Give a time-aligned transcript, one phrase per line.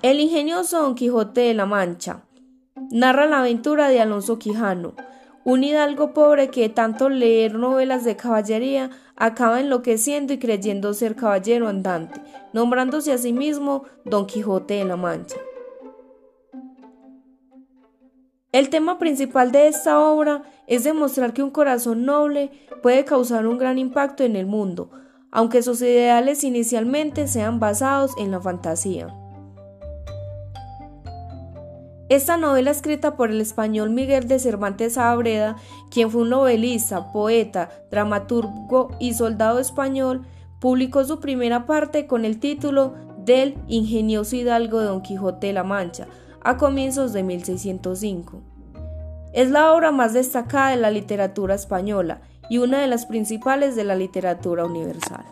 [0.00, 2.22] El ingenioso Don Quijote de la Mancha
[2.92, 4.94] narra la aventura de Alonso Quijano,
[5.44, 11.66] un hidalgo pobre que tanto leer novelas de caballería acaba enloqueciendo y creyendo ser caballero
[11.66, 12.20] andante,
[12.52, 15.36] nombrándose a sí mismo Don Quijote de la Mancha.
[18.52, 22.52] El tema principal de esta obra es demostrar que un corazón noble
[22.84, 24.92] puede causar un gran impacto en el mundo,
[25.32, 29.12] aunque sus ideales inicialmente sean basados en la fantasía.
[32.08, 35.56] Esta novela escrita por el español Miguel de Cervantes Saavedra,
[35.90, 40.26] quien fue un novelista, poeta, dramaturgo y soldado español,
[40.58, 46.06] publicó su primera parte con el título del ingenioso hidalgo Don Quijote de la Mancha,
[46.42, 48.40] a comienzos de 1605.
[49.34, 53.84] Es la obra más destacada de la literatura española y una de las principales de
[53.84, 55.26] la literatura universal.